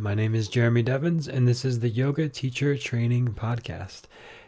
[0.00, 4.02] My name is Jeremy Devens, and this is the Yoga Teacher Training Podcast.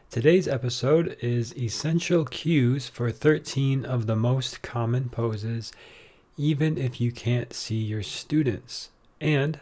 [0.09, 5.73] Today's episode is Essential Cues for 13 of the most common poses,
[6.37, 8.91] even if you can't see your students,
[9.21, 9.59] and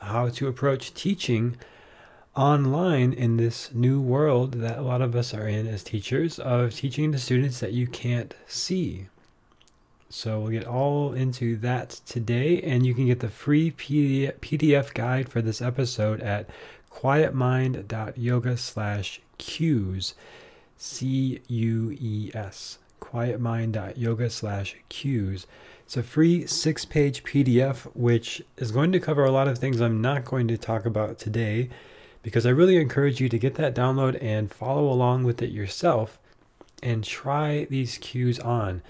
[0.00, 1.58] how to approach teaching
[2.34, 6.74] online in this new world that a lot of us are in as teachers of
[6.74, 9.08] teaching the students that you can't see.
[10.08, 15.28] So we'll get all into that today, and you can get the free PDF guide
[15.28, 16.48] for this episode at
[16.92, 20.14] quietmind.yoga slash cues,
[20.78, 25.46] C-U-E-S, quietmind.yoga slash cues.
[25.84, 30.00] It's a free six-page PDF, which is going to cover a lot of things I'm
[30.00, 31.68] not going to talk about today,
[32.22, 36.18] because I really encourage you to get that download and follow along with it yourself
[36.82, 38.82] and try these cues on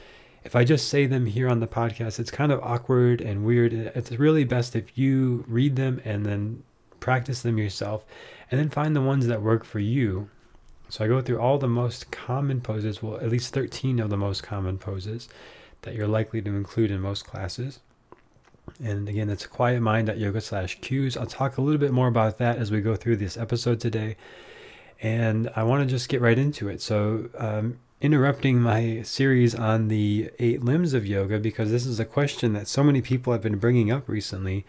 [0.46, 3.73] if I just say them here on the podcast, it's kind of awkward and weird.
[3.73, 6.62] It's really best if you read them and then
[7.00, 8.06] practice them yourself
[8.48, 10.30] and then find the ones that work for you.
[10.88, 14.16] So I go through all the most common poses, well, at least 13 of the
[14.16, 15.29] most common poses
[15.82, 17.80] that you're likely to include in most classes.
[18.80, 21.16] And again, that's quiet mind at yoga slash cues.
[21.16, 24.16] I'll talk a little bit more about that as we go through this episode today.
[25.02, 26.80] And I want to just get right into it.
[26.80, 32.04] So, um, interrupting my series on the eight limbs of yoga because this is a
[32.04, 34.64] question that so many people have been bringing up recently.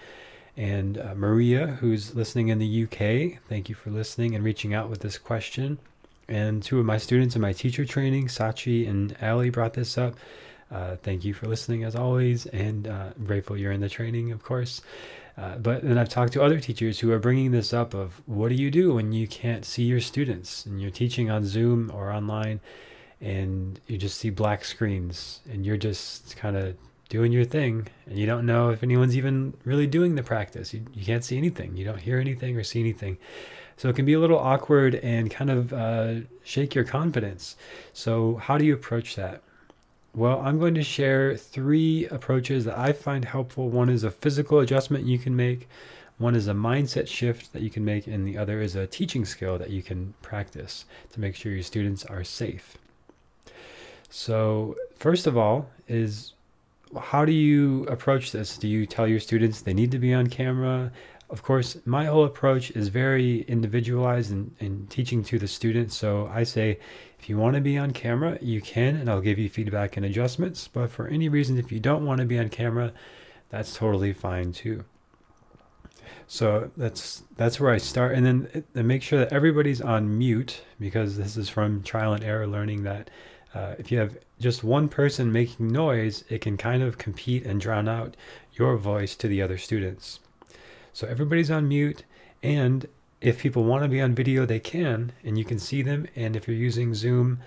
[0.55, 4.89] And uh, Maria, who's listening in the UK, thank you for listening and reaching out
[4.89, 5.77] with this question.
[6.29, 10.15] And two of my students in my teacher training, Sachi and Ali, brought this up.
[10.71, 14.31] Uh, thank you for listening as always, and uh, I'm grateful you're in the training,
[14.31, 14.81] of course.
[15.37, 18.49] Uh, but then I've talked to other teachers who are bringing this up of what
[18.49, 22.11] do you do when you can't see your students and you're teaching on Zoom or
[22.11, 22.59] online
[23.21, 26.75] and you just see black screens and you're just kind of
[27.09, 30.73] doing your thing and you don't know if anyone's even really doing the practice.
[30.73, 33.17] You, you can't see anything, you don't hear anything or see anything.
[33.77, 37.55] So it can be a little awkward and kind of uh, shake your confidence.
[37.93, 39.43] So, how do you approach that?
[40.15, 43.69] Well, I'm going to share three approaches that I find helpful.
[43.69, 45.67] One is a physical adjustment you can make,
[46.17, 49.25] one is a mindset shift that you can make, and the other is a teaching
[49.25, 52.79] skill that you can practice to make sure your students are safe.
[54.09, 56.33] So, first of all, is
[56.99, 58.57] how do you approach this?
[58.57, 60.91] Do you tell your students they need to be on camera?
[61.29, 65.95] Of course, my whole approach is very individualized in, in teaching to the students.
[65.97, 66.79] So I say,
[67.19, 70.05] if you want to be on camera, you can, and I'll give you feedback and
[70.05, 70.69] adjustments.
[70.71, 72.93] But for any reason, if you don't want to be on camera,
[73.49, 74.85] that's totally fine too.
[76.27, 80.61] So that's that's where I start, and then and make sure that everybody's on mute
[80.79, 83.09] because this is from trial and error learning that
[83.53, 87.59] uh, if you have just one person making noise, it can kind of compete and
[87.59, 88.15] drown out
[88.53, 90.19] your voice to the other students.
[90.93, 92.03] So everybody's on mute,
[92.43, 92.87] and
[93.21, 96.07] if people want to be on video, they can, and you can see them.
[96.15, 97.39] And if you're using Zoom,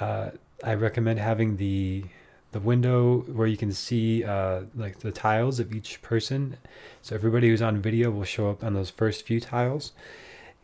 [0.00, 0.30] uh,
[0.64, 2.04] I recommend having the
[2.52, 6.56] the window where you can see uh, like the tiles of each person.
[7.00, 9.92] So everybody who's on video will show up on those first few tiles,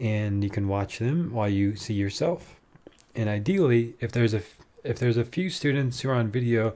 [0.01, 2.57] and you can watch them while you see yourself.
[3.15, 4.43] And ideally, if there's a
[4.87, 6.75] if there's a few students who are on video,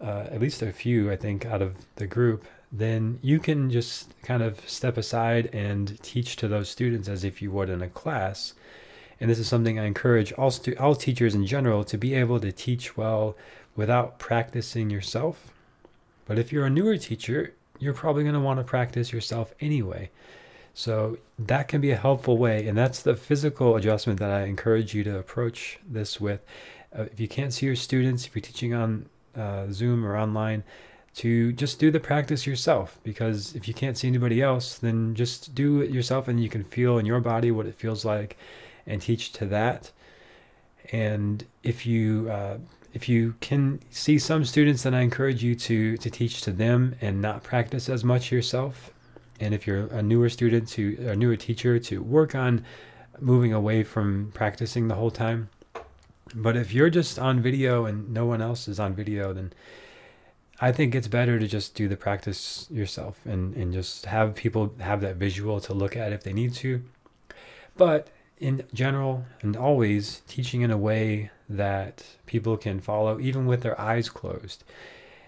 [0.00, 4.12] uh, at least a few, I think, out of the group, then you can just
[4.22, 7.88] kind of step aside and teach to those students as if you would in a
[7.88, 8.54] class.
[9.20, 12.40] And this is something I encourage all, stu- all teachers in general to be able
[12.40, 13.36] to teach well
[13.76, 15.52] without practicing yourself.
[16.26, 20.10] But if you're a newer teacher, you're probably going to want to practice yourself anyway.
[20.74, 22.66] So that can be a helpful way.
[22.66, 26.44] And that's the physical adjustment that I encourage you to approach this with
[26.96, 30.62] uh, if you can't see your students, if you're teaching on uh, Zoom or online,
[31.16, 32.98] to just do the practice yourself.
[33.02, 36.64] Because if you can't see anybody else, then just do it yourself and you can
[36.64, 38.36] feel in your body what it feels like
[38.86, 39.90] and teach to that.
[40.92, 42.58] And if you uh,
[42.92, 46.94] if you can see some students, then I encourage you to to teach to them
[47.00, 48.92] and not practice as much yourself.
[49.40, 52.64] And if you're a newer student to a newer teacher, to work on
[53.20, 55.50] moving away from practicing the whole time.
[56.34, 59.52] But if you're just on video and no one else is on video, then
[60.60, 64.74] I think it's better to just do the practice yourself and, and just have people
[64.80, 66.82] have that visual to look at if they need to.
[67.76, 73.62] But in general and always teaching in a way that people can follow, even with
[73.62, 74.64] their eyes closed.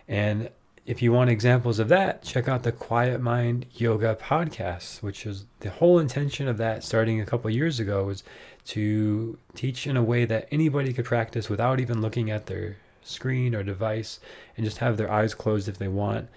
[0.09, 0.51] And
[0.87, 5.45] if you want examples of that, check out the Quiet Mind Yoga podcast, which is
[5.59, 8.23] the whole intention of that starting a couple years ago was
[8.67, 13.53] to teach in a way that anybody could practice without even looking at their screen
[13.53, 14.21] or device
[14.57, 16.29] and just have their eyes closed if they want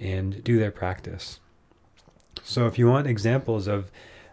[0.00, 1.38] and do their practice.
[2.42, 3.90] So if you want examples of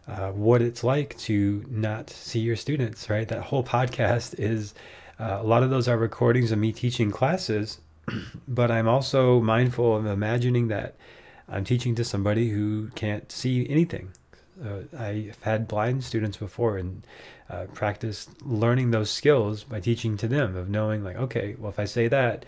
[0.07, 3.27] uh, what it's like to not see your students, right?
[3.27, 4.74] That whole podcast is
[5.19, 7.80] uh, a lot of those are recordings of me teaching classes,
[8.48, 10.96] but I'm also mindful of imagining that
[11.48, 14.12] I'm teaching to somebody who can't see anything.
[14.63, 17.04] Uh, I've had blind students before and
[17.50, 21.80] uh, practiced learning those skills by teaching to them of knowing like, okay, well, if
[21.80, 22.46] I say that,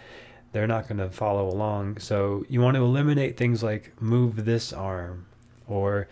[0.54, 2.00] they're not going to follow along.
[2.00, 5.26] So you want to eliminate things like move this arm
[5.68, 6.08] or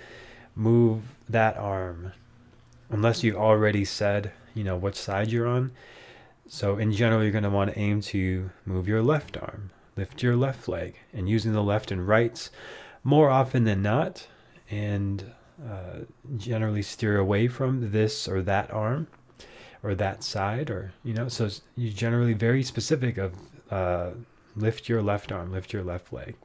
[0.54, 2.12] move that arm,
[2.90, 5.72] unless you've already said, you know, which side you're on.
[6.48, 10.22] So in general, you're going to want to aim to move your left arm, lift
[10.22, 12.52] your left leg, and using the left and rights
[13.04, 14.28] more often than not,
[14.70, 15.32] and
[15.64, 16.00] uh,
[16.38, 19.08] generally steer away from this or that arm
[19.82, 21.28] or that side, or you know.
[21.28, 23.34] So you generally very specific of
[23.72, 24.12] uh,
[24.56, 26.36] lift your left arm, lift your left leg.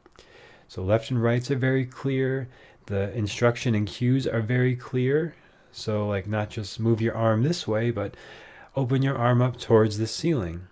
[0.68, 2.48] So left and rights are very clear.
[2.86, 5.34] The instruction and cues are very clear.
[5.72, 8.14] So like not just move your arm this way, but
[8.76, 10.62] open your arm up towards the ceiling.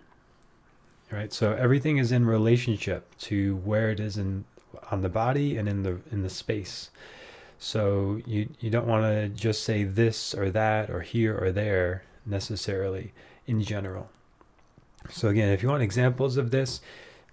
[1.11, 1.33] Right?
[1.33, 4.45] So everything is in relationship to where it is in
[4.91, 6.91] on the body and in the in the space.
[7.57, 12.03] So you you don't want to just say this or that or here or there
[12.25, 13.11] necessarily
[13.47, 14.09] in general.
[15.09, 16.81] So again, if you want examples of this,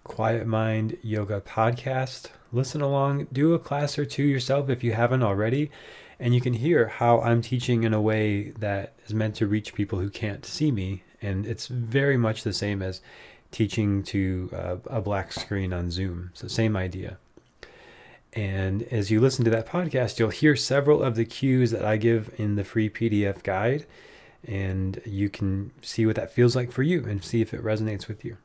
[0.05, 5.23] Quiet Mind Yoga podcast, listen along, do a class or two yourself if you haven't
[5.23, 5.71] already
[6.19, 9.75] and you can hear how I'm teaching in a way that is meant to reach
[9.75, 11.03] people who can't see me.
[11.21, 13.01] And it's very much the same as
[13.51, 16.31] teaching to uh, a black screen on Zoom.
[16.35, 17.19] So, same idea.
[18.33, 21.97] And as you listen to that podcast, you'll hear several of the cues that I
[21.97, 23.87] give in the free PDF guide.
[24.47, 28.09] And you can see what that feels like for you and see if it resonates
[28.09, 28.37] with you.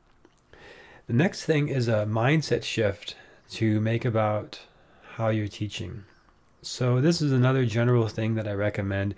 [1.06, 3.16] The next thing is a mindset shift
[3.50, 4.60] to make about
[5.16, 6.04] how you're teaching.
[6.62, 9.16] So this is another general thing that I recommend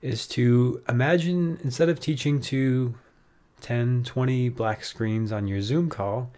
[0.00, 2.96] is to imagine instead of teaching to
[3.60, 6.32] 10, 20 black screens on your Zoom call,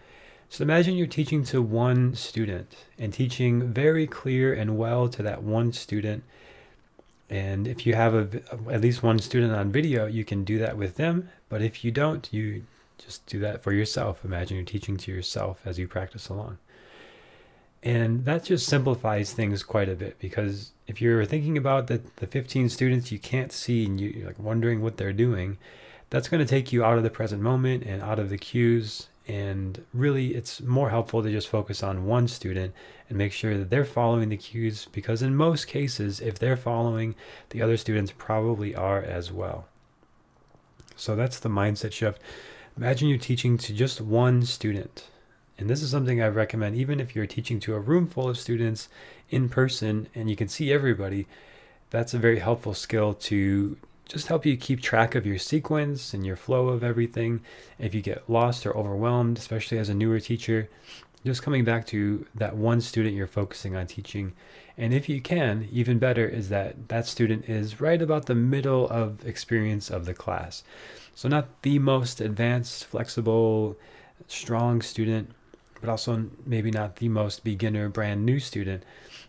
[0.47, 5.41] just imagine you're teaching to one student and teaching very clear and well to that
[5.41, 6.23] one student.
[7.27, 8.41] And if you have a,
[8.71, 11.29] at least one student on video, you can do that with them.
[11.49, 12.65] But if you don't, you
[12.99, 14.23] just do that for yourself.
[14.23, 16.59] Imagine you're teaching to yourself as you practice along.
[17.85, 22.25] And that just simplifies things quite a bit because if you're thinking about the, the
[22.25, 25.59] 15 students you can't see and you, are like wondering what they're doing,
[26.09, 29.07] that's going to take you out of the present moment and out of the cues.
[29.27, 32.73] And really, it's more helpful to just focus on one student
[33.07, 37.13] and make sure that they're following the cues because, in most cases, if they're following,
[37.51, 39.67] the other students probably are as well.
[40.95, 42.19] So that's the mindset shift.
[42.77, 45.05] Imagine you're teaching to just one student
[45.57, 48.37] and this is something I recommend even if you're teaching to a room full of
[48.37, 48.89] students
[49.29, 51.27] in person and you can see everybody.
[51.91, 56.25] That's a very helpful skill to just help you keep track of your sequence and
[56.25, 57.41] your flow of everything.
[57.79, 60.69] If you get lost or overwhelmed, especially as a newer teacher,
[61.25, 64.33] just coming back to that one student you're focusing on teaching.
[64.77, 68.87] And if you can, even better is that that student is right about the middle
[68.89, 70.63] of experience of the class.
[71.15, 73.77] So, not the most advanced, flexible,
[74.27, 75.31] strong student,
[75.85, 78.81] but also maybe not the most beginner, brand new student,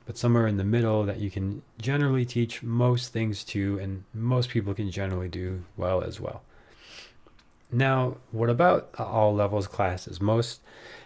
[0.07, 4.49] but somewhere in the middle that you can generally teach most things to, and most
[4.49, 6.43] people can generally do well as well.
[7.71, 10.19] Now, what about all levels classes?
[10.19, 10.61] Most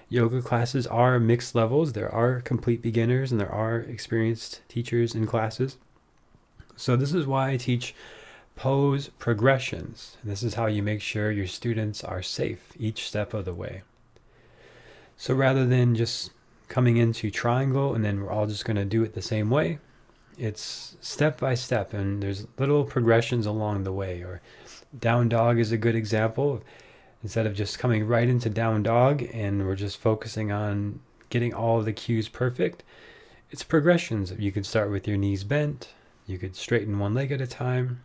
[0.08, 1.94] yoga classes are mixed levels.
[1.94, 5.78] There are complete beginners and there are experienced teachers in classes.
[6.76, 7.92] So, this is why I teach
[8.54, 10.16] pose progressions.
[10.22, 13.54] And This is how you make sure your students are safe each step of the
[13.54, 13.82] way.
[15.20, 16.30] So rather than just
[16.68, 19.78] coming into triangle and then we're all just going to do it the same way,
[20.38, 24.22] it's step by step and there's little progressions along the way.
[24.22, 24.40] Or
[24.98, 26.62] down dog is a good example.
[27.22, 31.80] Instead of just coming right into down dog and we're just focusing on getting all
[31.80, 32.82] of the cues perfect,
[33.50, 34.32] it's progressions.
[34.38, 35.92] You could start with your knees bent,
[36.26, 38.02] you could straighten one leg at a time.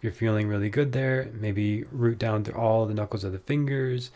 [0.00, 4.12] You're feeling really good there, maybe root down through all the knuckles of the fingers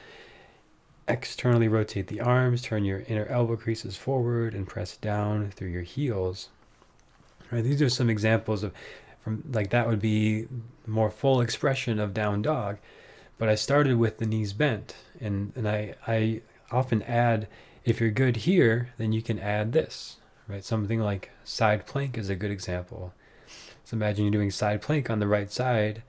[1.08, 5.82] Externally rotate the arms, turn your inner elbow creases forward and press down through your
[5.82, 6.50] heels.
[7.50, 8.74] Right, these are some examples of
[9.24, 10.48] from like that would be
[10.86, 12.76] more full expression of down dog.
[13.38, 17.48] But I started with the knees bent and, and I, I often add
[17.84, 20.18] if you're good here, then you can add this.
[20.46, 20.64] Right?
[20.64, 23.14] Something like side plank is a good example.
[23.84, 26.02] So imagine you're doing side plank on the right side.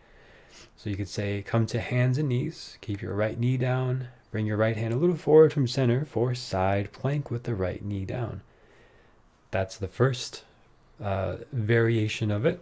[0.75, 4.45] So you could say, come to hands and knees, keep your right knee down, Bring
[4.45, 8.05] your right hand a little forward from center for side plank with the right knee
[8.05, 8.41] down.
[9.51, 10.43] That's the first
[11.01, 12.62] uh, variation of it.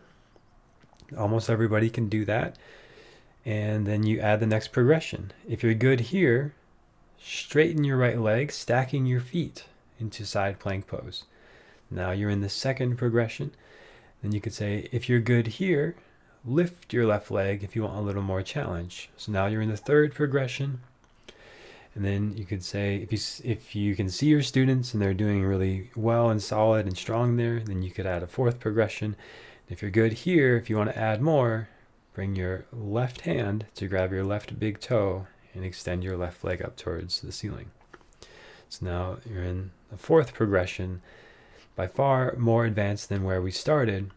[1.17, 2.57] Almost everybody can do that.
[3.45, 5.31] And then you add the next progression.
[5.47, 6.53] If you're good here,
[7.19, 9.65] straighten your right leg, stacking your feet
[9.99, 11.23] into side plank pose.
[11.89, 13.51] Now you're in the second progression.
[14.21, 15.95] Then you could say, if you're good here,
[16.45, 19.09] lift your left leg if you want a little more challenge.
[19.17, 20.81] So now you're in the third progression.
[21.97, 25.15] And then you could say, if you if you can see your students and they're
[25.15, 29.15] doing really well and solid and strong there, then you could add a fourth progression.
[29.67, 31.69] If you're good here, if you want to add more,
[32.13, 35.25] bring your left hand to grab your left big toe
[35.55, 37.71] and extend your left leg up towards the ceiling.
[38.69, 41.01] So now you're in the fourth progression,
[41.75, 44.11] by far more advanced than where we started,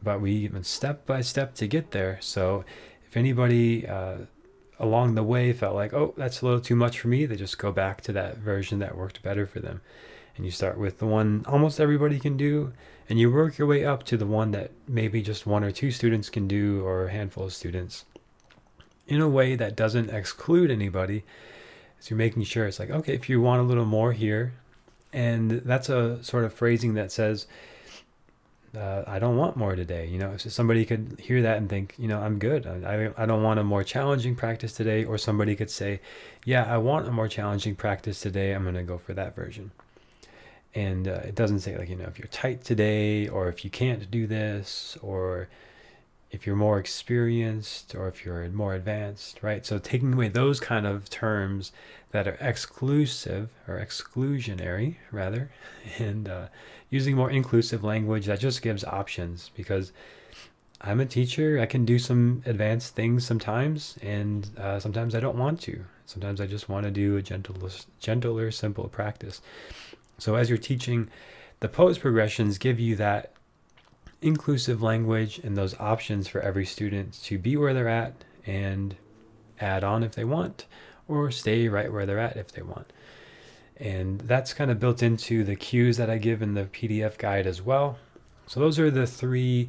[0.00, 2.18] but we went step by step to get there.
[2.20, 2.64] So
[3.04, 4.18] if anybody uh,
[4.78, 7.58] along the way felt like, oh, that's a little too much for me, they just
[7.58, 9.80] go back to that version that worked better for them.
[10.36, 12.72] And you start with the one almost everybody can do,
[13.08, 15.90] and you work your way up to the one that maybe just one or two
[15.90, 18.04] students can do, or a handful of students,
[19.08, 21.24] in a way that doesn't exclude anybody.
[21.98, 24.52] So you're making sure it's like, okay, if you want a little more here,
[25.12, 27.46] and that's a sort of phrasing that says,
[28.76, 30.06] uh, I don't want more today.
[30.06, 32.66] You know, if somebody could hear that and think, you know, I'm good.
[32.66, 35.04] I, I don't want a more challenging practice today.
[35.04, 36.00] Or somebody could say,
[36.44, 38.52] yeah, I want a more challenging practice today.
[38.52, 39.70] I'm going to go for that version.
[40.74, 43.70] And uh, it doesn't say, like, you know, if you're tight today, or if you
[43.70, 45.48] can't do this, or
[46.30, 49.64] if you're more experienced, or if you're more advanced, right?
[49.64, 51.72] So taking away those kind of terms
[52.10, 55.50] that are exclusive or exclusionary, rather,
[55.98, 56.46] and uh,
[56.90, 59.92] using more inclusive language that just gives options because
[60.80, 61.58] I'm a teacher.
[61.60, 65.84] I can do some advanced things sometimes, and uh, sometimes I don't want to.
[66.06, 67.70] Sometimes I just want to do a gentler,
[68.00, 69.40] gentler, simple practice.
[70.18, 71.10] So as you're teaching,
[71.60, 73.32] the pose progressions give you that
[74.20, 78.96] inclusive language and those options for every student to be where they're at and
[79.60, 80.66] add on if they want,
[81.06, 82.92] or stay right where they're at if they want.
[83.76, 87.46] And that's kind of built into the cues that I give in the PDF guide
[87.46, 87.98] as well.
[88.46, 89.68] So those are the three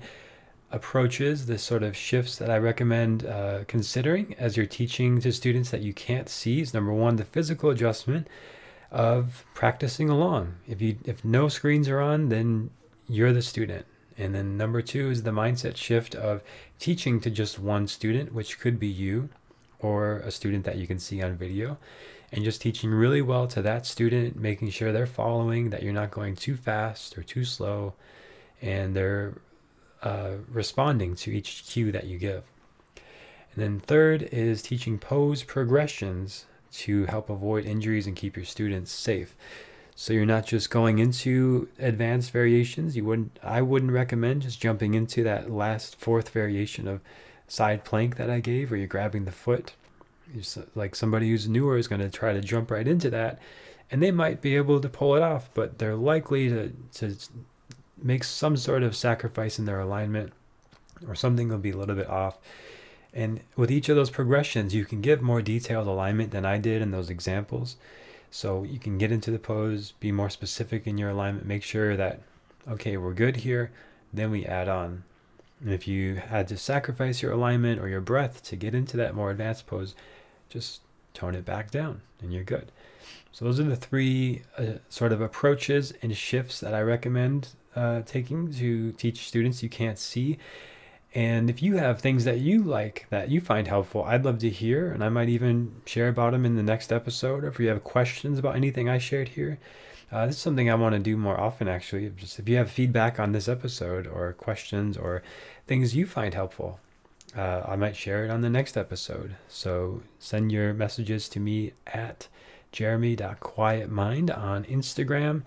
[0.72, 5.72] approaches, the sort of shifts that I recommend uh, considering as you're teaching to students
[5.72, 6.62] that you can't see.
[6.62, 8.27] Is number one, the physical adjustment
[8.91, 10.56] of practicing along.
[10.68, 12.72] If you if no screens are on, then
[13.08, 13.86] you're the student.
[14.19, 16.43] And then number two is the mindset shift of
[16.77, 19.29] teaching to just one student, which could be you
[19.79, 21.77] or a student that you can see on video
[22.31, 26.11] and just teaching really well to that student, making sure they're following, that you're not
[26.11, 27.93] going too fast or too slow,
[28.61, 29.35] and they're
[30.03, 32.43] uh, responding to each cue that you give.
[32.95, 38.91] And then third is teaching pose progressions to help avoid injuries and keep your students
[38.91, 39.35] safe.
[40.01, 42.96] So you're not just going into advanced variations.
[42.96, 47.01] You wouldn't I wouldn't recommend just jumping into that last fourth variation of
[47.50, 49.74] side plank that I gave where you're grabbing the foot.
[50.74, 53.39] Like somebody who's newer is going to try to jump right into that
[53.91, 57.18] and they might be able to pull it off but they're likely to, to
[58.01, 60.32] make some sort of sacrifice in their alignment
[61.10, 62.38] or something will be a little bit off.
[63.13, 66.82] And with each of those progressions you can give more detailed alignment than i did
[66.82, 67.75] in those examples
[68.31, 71.95] so you can get into the pose be more specific in your alignment make sure
[71.95, 72.19] that
[72.67, 73.71] okay we're good here
[74.13, 75.03] then we add on
[75.62, 79.15] and if you had to sacrifice your alignment or your breath to get into that
[79.15, 79.95] more advanced pose
[80.50, 80.81] just
[81.13, 82.71] tone it back down and you're good.
[83.31, 88.01] So those are the three uh, sort of approaches and shifts that I recommend uh,
[88.05, 90.38] taking to teach students you can't see.
[91.16, 94.50] And if you have things that you like that you find helpful, I'd love to
[94.50, 97.44] hear, and I might even share about them in the next episode.
[97.44, 99.60] Or if you have questions about anything I shared here,
[100.12, 101.68] uh, this is something I want to do more often.
[101.68, 105.24] Actually, just if you have feedback on this episode or questions or
[105.68, 106.80] things you find helpful,
[107.36, 109.36] uh, I might share it on the next episode.
[109.48, 112.28] So send your messages to me at
[112.72, 115.44] jeremy.quietmind on Instagram.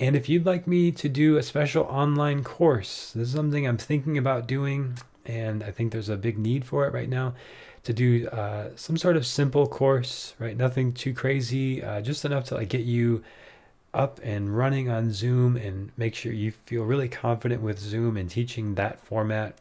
[0.00, 3.76] And if you'd like me to do a special online course, this is something I'm
[3.76, 7.34] thinking about doing, and I think there's a big need for it right now
[7.82, 10.56] to do uh, some sort of simple course, right?
[10.56, 13.24] Nothing too crazy, uh, just enough to like get you
[13.92, 18.30] up and running on Zoom and make sure you feel really confident with Zoom and
[18.30, 19.58] teaching that format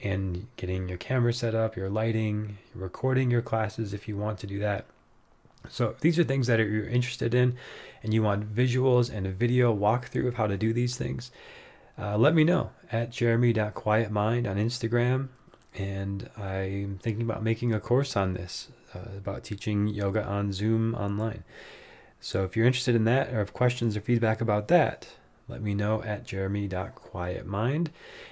[0.00, 4.46] and getting your camera set up, your lighting, recording your classes if you want to
[4.46, 4.84] do that.
[5.70, 7.56] So these are things that you're interested in
[8.02, 11.30] and you want visuals and a video walkthrough of how to do these things.
[11.98, 15.28] Uh, let me know at jeremy.quietmind on Instagram.
[15.74, 20.94] And I'm thinking about making a course on this, uh, about teaching yoga on Zoom
[20.94, 21.44] online.
[22.20, 25.08] So if you're interested in that or have questions or feedback about that,
[25.48, 27.88] let me know at jeremy.quietmind.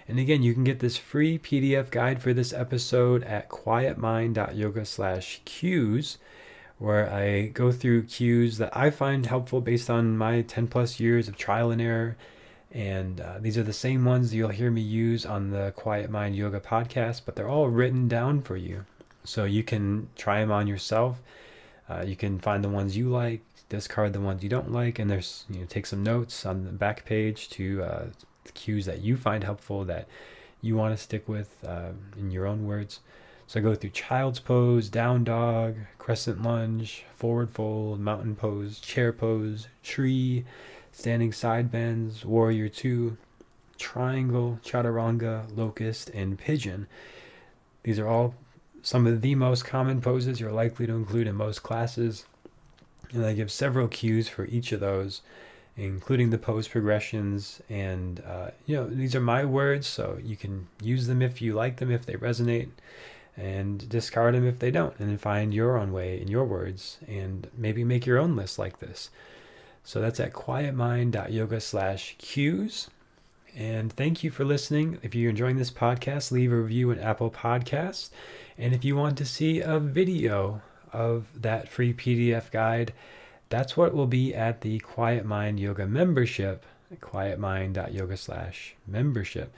[0.08, 5.40] And again, you can get this free PDF guide for this episode at quietmind.yoga slash
[5.44, 6.18] cues,
[6.78, 11.28] where I go through cues that I find helpful based on my 10 plus years
[11.28, 12.16] of trial and error.
[12.72, 16.34] And uh, these are the same ones you'll hear me use on the Quiet Mind
[16.34, 18.84] Yoga podcast, but they're all written down for you.
[19.22, 21.22] So you can try them on yourself.
[21.88, 25.10] Uh, you can find the ones you like, discard the ones you don't like, and
[25.10, 28.06] there's you know take some notes on the back page to uh,
[28.54, 30.06] cues that you find helpful that
[30.60, 33.00] you want to stick with uh, in your own words.
[33.46, 39.12] So I go through child's pose, down dog, crescent lunge, forward fold, mountain pose, chair
[39.12, 40.44] pose, tree,
[40.92, 43.16] standing side bends, warrior two,
[43.78, 46.86] triangle, chaturanga, locust, and pigeon.
[47.82, 48.34] These are all
[48.82, 52.26] some of the most common poses you're likely to include in most classes.
[53.12, 55.22] And I give several cues for each of those,
[55.76, 57.62] including the pose progressions.
[57.68, 61.54] And, uh, you know, these are my words, so you can use them if you
[61.54, 62.68] like them, if they resonate,
[63.36, 66.98] and discard them if they don't, and then find your own way in your words,
[67.06, 69.10] and maybe make your own list like this.
[69.82, 72.88] So that's at quietmind.yoga slash cues.
[73.56, 74.98] And thank you for listening.
[75.02, 78.10] If you're enjoying this podcast, leave a review in Apple Podcasts.
[78.58, 80.62] And if you want to see a video
[80.92, 82.92] of that free PDF guide,
[83.50, 86.64] that's what will be at the Quiet Mind Yoga membership,
[87.00, 89.54] quietmind.yoga slash membership,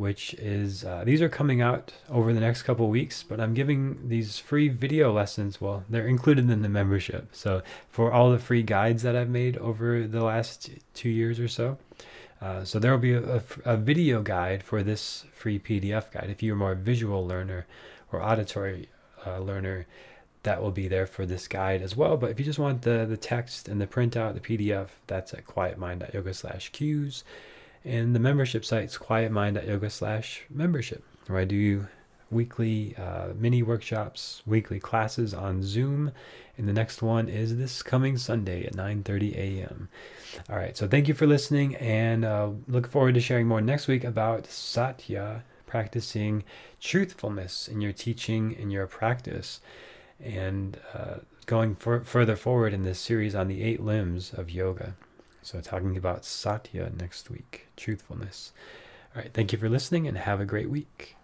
[0.00, 4.08] which is, uh, these are coming out over the next couple weeks, but I'm giving
[4.08, 5.60] these free video lessons.
[5.60, 7.28] Well, they're included in the membership.
[7.32, 11.48] So for all the free guides that I've made over the last two years or
[11.48, 11.76] so,
[12.40, 16.28] uh, so there will be a, a, a, video guide for this free PDF guide.
[16.30, 17.66] If you're more visual learner
[18.10, 18.88] or auditory
[19.26, 19.86] uh, learner,
[20.44, 22.16] that will be there for this guide as well.
[22.16, 25.44] But if you just want the, the text and the printout, the PDF, that's at
[25.44, 27.22] quietmind.yoga slash cues.
[27.84, 31.86] And the membership site's quietmind.yoga slash membership, where I do
[32.30, 36.12] weekly uh, mini workshops, weekly classes on Zoom.
[36.56, 39.88] And the next one is this coming Sunday at 9.30 a.m.
[40.48, 43.88] All right, so thank you for listening and uh, look forward to sharing more next
[43.88, 46.44] week about Satya, practicing
[46.80, 49.60] truthfulness in your teaching, in your practice
[50.22, 54.94] and uh, going for, further forward in this series on the eight limbs of yoga.
[55.42, 58.52] So, talking about satya next week, truthfulness.
[59.14, 61.16] All right, thank you for listening and have a great week.